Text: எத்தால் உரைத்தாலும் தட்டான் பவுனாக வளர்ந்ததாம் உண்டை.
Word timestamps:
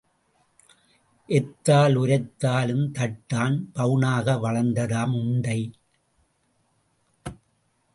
எத்தால் 1.29 1.95
உரைத்தாலும் 1.95 2.87
தட்டான் 2.91 3.57
பவுனாக 3.75 4.37
வளர்ந்ததாம் 4.41 5.13
உண்டை. 5.21 5.59